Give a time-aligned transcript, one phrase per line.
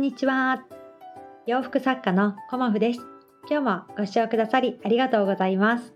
[0.00, 0.64] んにちは。
[1.46, 3.00] 洋服作家のコモフです。
[3.50, 5.92] 今日もご視聴くださりありがとうございます。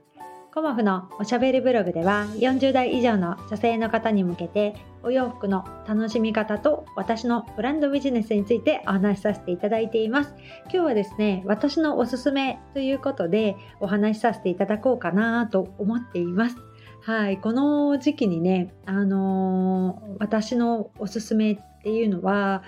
[0.52, 10.34] コモフのおしゃべりブログでは40代以上の女性の方に向けてお洋服の楽しみ方と私のブランドビジネスについてお話しさせていただいています。
[10.64, 16.56] 今日はですね、私のおすすめということでお話しさせていただこうかなと思っています。
[17.00, 22.62] はい、この時期にね、あのー、私のおすすめっていうのは、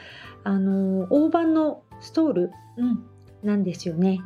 [0.44, 3.02] あのー、大判のストール、うん、
[3.42, 4.20] なんですよね。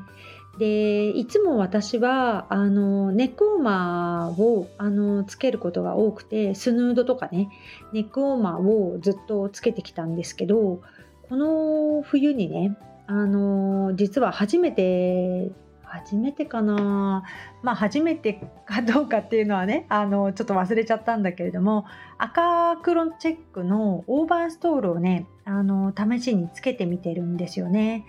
[0.58, 7.48] でいつも私はあのネックウォーマーをあのつけることが多くてスヌードとかね
[7.92, 10.82] ネックウォーマーをずっとつけてきたんですけど
[11.28, 12.76] この冬にね
[13.06, 15.50] あの実は初めて
[15.90, 17.24] 初めてかな
[17.62, 21.84] まあ初めてかどうかっていうのはねあのちょっと忘れちゃったんだけれども
[22.18, 28.04] 赤黒チェックのオーバーストールをねあの試しにつけてみてるんですよね。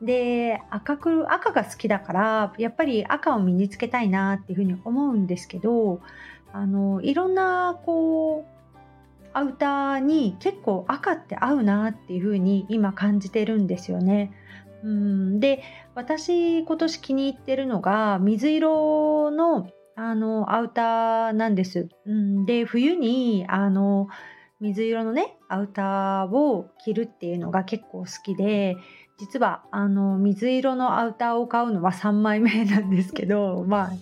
[0.00, 6.00] で赤黒赤が好きだからやっぱり赤を身につけたいなっていうふうに思うんですけど
[6.52, 8.58] あのいろんなこう
[9.32, 14.32] アウターに結構赤って合うなっていうふうに今感じてるんですよね。
[14.82, 15.40] うん。
[15.40, 15.62] で
[15.94, 21.88] 私今年気に入ってるのが水色のあのアウターなんです。
[22.06, 24.08] うん、で冬にあの
[24.60, 28.76] 水色のねアウターを着るっていうのが結構好きで
[29.18, 33.92] 実はあの水色のアウターを買うのは3枚目なんですけどまあ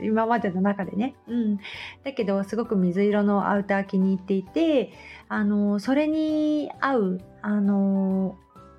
[0.00, 1.56] 今までの中でね、うん、
[2.04, 4.92] だけどすごく水色のアウター気に入っていて
[5.28, 8.36] あのそれに合うあの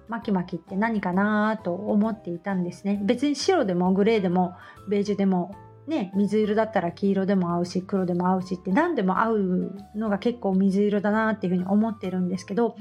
[0.09, 4.55] 巻き巻きって何かなと思っていたんですね別に白でもグレーでも
[4.88, 5.55] ベージュでも
[5.88, 12.75] ね水色だったら黄色でも合うし黒でも合うしって何でも合うのが結構水色だなっていうふうに思ってるんですけど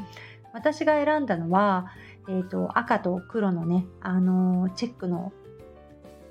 [0.57, 1.93] 私が選んだのは、
[2.29, 5.33] えーと、赤と黒のね、あのー、チェックの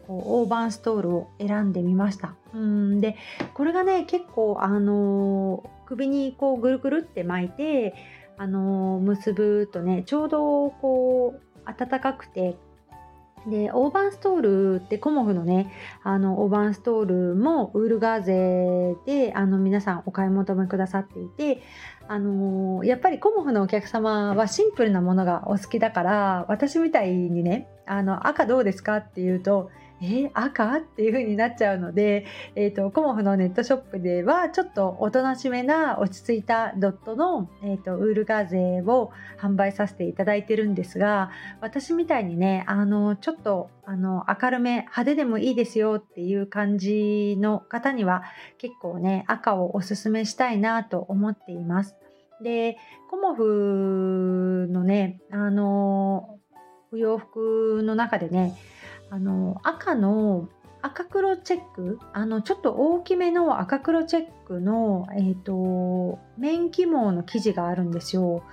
[0.08, 2.36] こうオーバーストールを選んでみました。
[2.54, 3.18] うんで
[3.54, 7.94] これがね結構、あのー、首にこうぐるぐるって巻いて
[8.38, 12.58] あの結ぶとねちょうどこう暖かくて
[13.48, 15.72] でオーバーストールってコモフのね
[16.04, 21.62] あのオーバーストールもウールガーゼであの皆さんお買い求めくださっていて
[22.08, 29.70] あのやっぱりコモフのお客様はシンプルなものがお好きだから私みたいにねあの赤どうですかっていうと
[30.02, 30.78] えー、赤？
[30.78, 32.26] っていう風になっちゃうので、
[32.56, 48.24] えーと、コモフのネットショップではちょっとおとなしめな落ち着いたドットの、えーと、ウールガーゼを販売させていただいてるんですが私みたいにねあのちょっとあの明るめ派手でもいいですよっていう感じの方には
[48.58, 51.96] 結構ね赤をおすすめしたいなと思っています。
[52.44, 52.78] で
[53.10, 56.38] コモフのねあの
[56.92, 58.56] お洋服の中でね
[59.10, 60.50] あの赤の
[60.82, 62.00] 赤黒チェック？
[62.14, 68.44] あのちょっと大きめの赤黒チェックの、えーと、綿起毛の生地があるんですよ。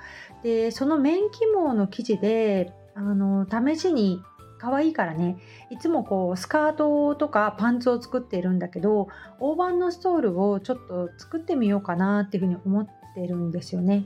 [0.43, 4.23] でその綿起毛の生地であの試しに
[4.63, 5.39] 可愛いからね
[5.71, 9.09] いつもこうスカートとかパンツを作っているんだけど
[9.41, 14.05] 大判のストールをちょっと作ってみようかなっていうふうに思ってるんですよね。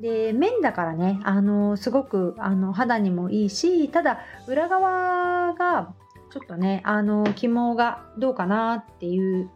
[0.00, 4.18] で綿だからねあのすごくあの肌にもいいしただ
[4.48, 5.94] 裏側が
[6.32, 9.50] ちょっとねあの肝がどうかなっていう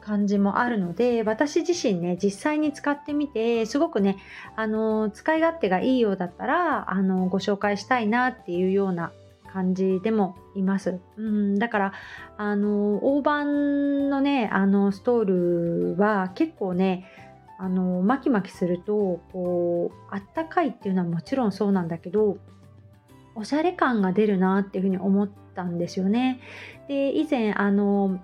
[0.00, 4.16] 感じもあるので私自身ね実際に使ってみてすごくね
[4.56, 9.12] あの使い勝手がいいようだったらあのご紹介したいなっていうような
[9.52, 11.00] 感じでもいます。
[11.16, 11.92] うん、だから
[12.36, 17.06] あの大判のねあのストールは結構ね
[17.58, 22.38] あの巻き巻きするとこうあったかいっていうのはもちろんそうなんだけど
[23.34, 26.40] おしゃれ感が出るなっていうふうに思ったんですよね。
[26.88, 28.20] で以前あの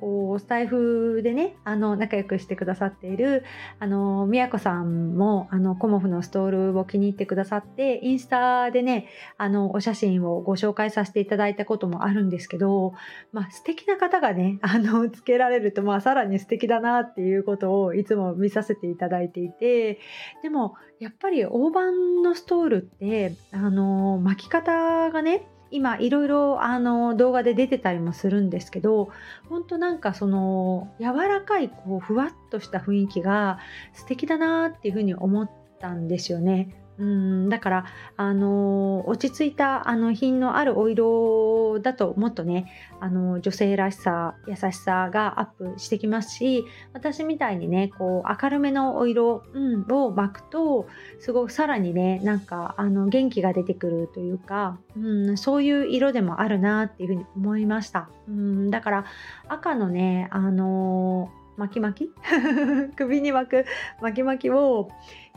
[0.00, 3.44] こうスタイフでねあの仲良くしてくださっている
[3.78, 12.94] あの宮子さんもあのコモフのストールを気に入ってくださってインスタでねあのお写真をご紹介させていただいたこともあるんですけど、
[13.32, 19.98] まあ、素敵な方がねあのつけられると、まあ、さらに素敵だなっていうことをいつも見させていただいていて
[20.42, 29.10] でもやっぱり大判のストールってあの巻き方がね今いろいろあの動画で出てたりもするんですけど
[29.48, 33.58] 本当なんかその柔らかいこうふわっとした雰囲気が
[33.92, 36.74] 素敵だなっていうふうに思ったんですよね。
[36.98, 37.84] うんだから
[38.16, 50.88] あの落ち着いたあの品のあるお色だともっとねあの女性らしさ優しさがアップしてきますし私みたいにねこう明るめのお色、うん、を巻くと
[51.20, 59.04] すごくさらにねなんかあの元気が出てくるというか、うん、そういう色でもあるなっていうふうに思いました、うん、だから
[59.46, 62.12] 赤のねあの巻き巻き？
[62.96, 63.64] 首に巻く
[64.00, 64.88] 巻き巻きを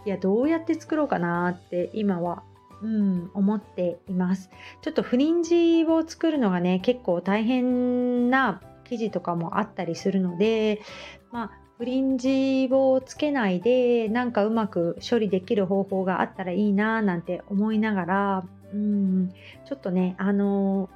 [0.05, 2.43] いやどうやって作ろうかなって今は
[2.81, 4.49] うん、思っています。
[4.81, 10.81] ちょっとフリンジを作るのがね結構大変な生地とかもあったりするので、
[11.31, 18.43] まあ、フリンジをつけないでなんかうまく処理できる方法があったらいいななんて思いながら、
[18.73, 19.29] うん、
[19.65, 20.89] ちょっとねあの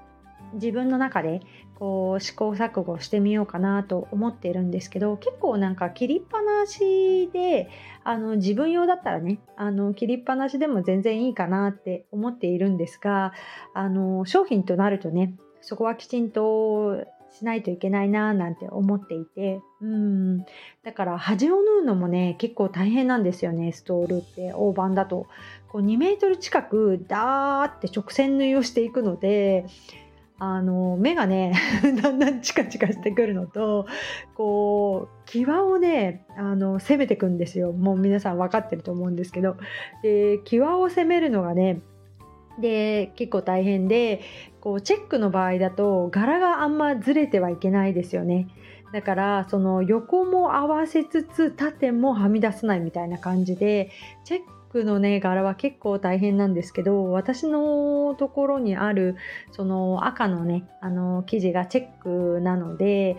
[0.54, 1.42] 自分の中で
[1.78, 7.70] こう試行錯誤してみようかなと思っているんですけど結構なんか切りっぱなしで
[8.04, 13.34] あの自分用だったらねあの切りっぱなしでも全然いいかなって思っているんですが
[13.74, 17.04] あの商品となるとねそこはきちんと
[17.38, 20.46] しないといけないななんて思っていてうん。
[20.84, 25.28] だから端を縫うのもね結構大変なんですよねストールって大判だと。
[25.68, 29.66] こう2メートル近くダーって直線縫いをしていくので
[30.38, 31.54] あの目がね
[32.02, 33.86] だんだんチカチカしてくるのと
[34.36, 37.72] こう際をねあの攻めてくんですよ。
[37.72, 39.56] もう皆さん分かってると思うんですけど。
[40.04, 41.80] で際を攻めるのがね
[42.60, 44.22] で結構大変で
[44.60, 48.48] こうチェックの場合だと柄があんまずれてはいけないですよね。
[48.92, 53.90] だからその横も合わせつつ縦もはみ出さないみたいな感じで
[54.24, 59.16] チェッククのね柄は結構大変なんですけど私のところにある
[59.54, 63.16] その赤のねあの生地がチェックなので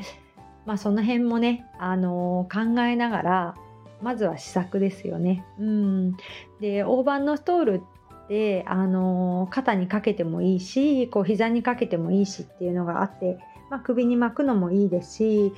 [0.67, 3.55] まあその辺もねあの考えながら
[4.03, 5.47] まずは試作ですよね。
[5.59, 6.17] うん、
[6.61, 7.83] で大判のストール
[8.25, 13.39] ってあの肩にかけてもいいしこう膝にかけてもいいしっていうのがあって、
[13.71, 15.55] まあ、首に巻くのもいいですし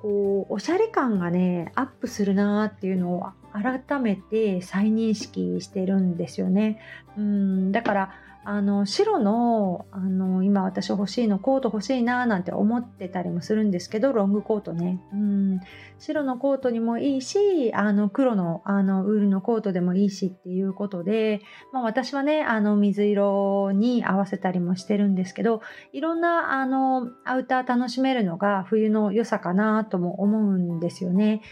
[0.00, 6.78] こうおしゃれ感がねアップするなっていうのを改めて再認識してるんですよね。
[7.16, 8.10] うんだから
[8.44, 15.60] あの白のあの今私欲しいのコート欲しいななんて思ってたりもするんですけどロングコートねうん
[16.00, 21.40] 白のコートにもいいしあの黒のあのウールのコートでもいいしっていうことで、
[21.72, 25.62] まあ、私はねあの水色に合わせたりもしてるんですけど
[25.92, 31.42] いろんなあのアウター楽しめるのが冬の良さかなとも思うんですよね。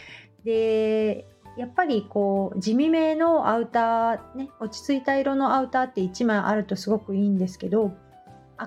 [0.44, 1.26] で
[1.56, 7.92] やっぱりこう地味めのアウターね落ち着いた色のアウターって1枚あるとすごくいいんですけど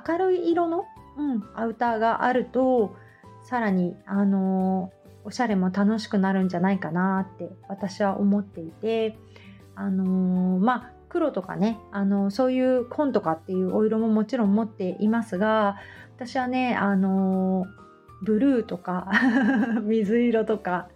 [0.08, 0.86] 明るい色の、
[1.18, 2.96] うん、アウターがあると
[3.44, 9.18] さらにあのー、おしゃれも楽しくなるんじゃないかなって私は思っていて
[9.76, 15.78] あのー、まあ黒とかね、あのそういう紺とかっていうお色ももちろん持っていますが
[16.16, 17.68] 私はね、あの
[18.24, 19.12] ブルーとか
[19.84, 20.88] 水色とか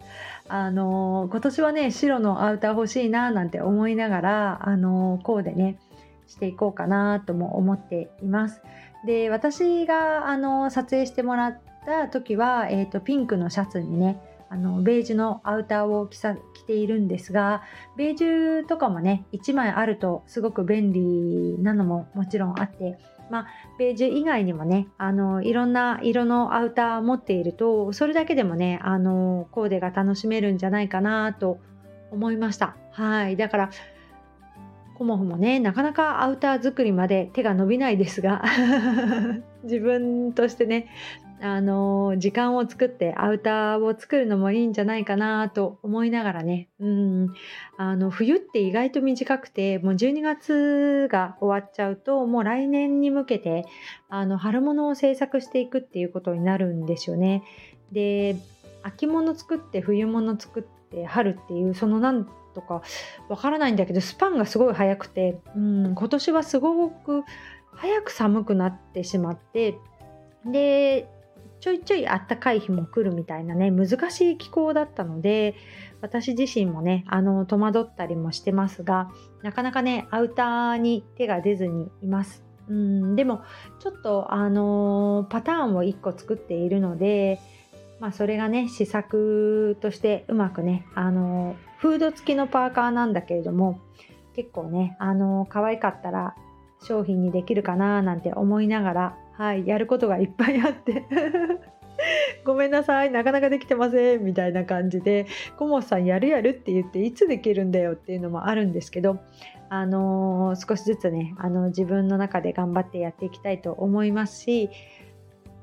[0.49, 5.79] あの今年はね白のアウター欲しいななんて思いながらあのこうでね
[6.27, 8.61] していこうかなとも思っています。
[9.05, 17.63] で私があの撮影してもらった時は、えーと、ピンクのシャツにねあのベージュのアウターを着さ着ているんですが
[17.97, 22.97] ベージュとかもね1枚あるとすごく便利なのももちろんあって
[23.29, 23.47] まあ、
[23.77, 31.59] ベージュ以外にもねあのいろんな色のアウターを持っているとそれだけでもねあのコーデが楽しめるんじゃないかなと
[32.11, 32.77] 思いました。
[32.91, 33.35] はい。
[33.35, 33.69] だから
[34.97, 38.43] コモフもねなかなかアウター作りまで手が伸びないですが
[39.63, 40.87] 自分としてね
[41.39, 47.33] あの時間を作ってアウターを作るのもいいんじゃないかなと思いながらね、うん、
[47.77, 53.65] あの冬って意外と短くてもう12月が終わっちゃうともう来年に向けて
[54.09, 57.43] あの春物を制作していくっていうことになるんですよね。
[57.91, 58.35] で
[58.81, 62.81] 秋物作って冬物作って春っていうそのなんとか
[63.29, 67.23] わからないんだけどスパンがすごい早くて、うん、今年はすごく
[67.73, 69.77] 早く寒くなってしまって
[70.45, 71.07] で
[71.59, 75.55] ちょいちょいあったかい日も来るみたいなね難しい気候だったので
[76.01, 79.09] 私自身もねあの戸惑ったりもしてますが
[79.41, 82.43] なかなかねアウターに手が出ずにいます。
[82.69, 83.41] うんでも
[83.79, 87.39] ちょっとあのパターンを1個作っているので、
[88.01, 93.79] まあ、それがね試作としてうまくねあのフード付きのパーカーなんだけれども
[94.35, 96.35] 結構ねあの可愛かったら
[96.81, 101.05] 商品にできるかななんて思いながらはい、やることがいっぱいあって。
[102.43, 105.25] ごめんなさいなかなかできてませんみたいな感じで
[105.57, 109.19] コモさんやるやるって言っていつできるんだよっていうのもあるんですけど
[109.69, 114.69] あのー、少しずつねあの自分の中で頑張ってやっていきたいと思いますし、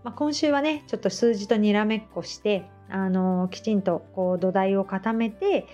[0.02, 5.66] まあ、今週はねちょっと数字とにらめっこしてあのー、きちんとこう土台を固めて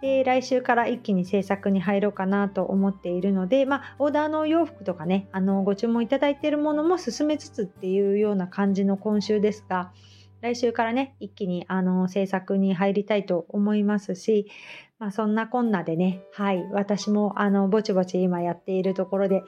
[0.00, 9.92] で来週から一気に制作に入ろうかなと思っているので、まあ、オーダーの洋服とかねあのご注文いただいているものも進めつつっていうような感じの今週ですが
[10.40, 14.46] 来週からね一気にあの制作に入りたいと思いますし、
[15.00, 19.42] まあ、そんなこんなでねはい私もあのぼちぼち今やっているところで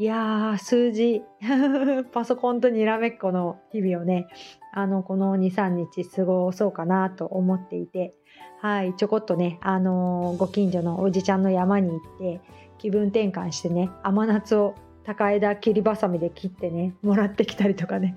[0.00, 1.22] いやー数字。
[2.12, 4.28] パソコンとにらめっこの日々をね
[4.72, 8.14] あのこの23日過ごそうかなと思っていて。
[8.62, 12.40] はい、ちょこっとね、あのー、ご近所のおじちゃんの山に行って
[12.78, 18.16] 気分転換してね甘夏を高枝切りばさみで切ってねもらってきたりとかね。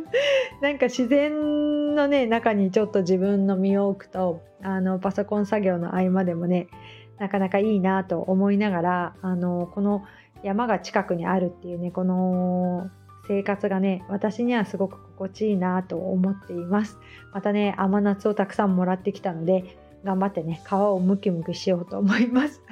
[0.62, 6.68] なんか自然のね中にちょっと自分の身を置くとあのパソコン作業の合間でもね
[7.18, 10.02] なかなかいいなと思いながらあのこの
[10.42, 12.90] 山が近くにあるっていうねこの
[13.26, 16.98] 生活がね私にはすごく心地いいなと思っています。
[17.32, 22.62] またね甘夏をたくさんもらってきたので頑張ってね皮をムキムキしようと思います。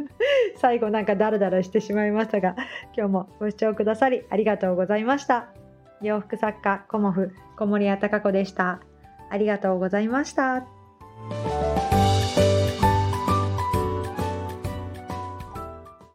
[0.56, 2.54] 最後なんかダラダラしてしまいましたが
[2.96, 5.48] 今日もご視聴くださりありがとうございました。
[6.02, 8.80] 洋服作家コモフ小森屋隆子でした。
[9.28, 10.66] ありがとうございました。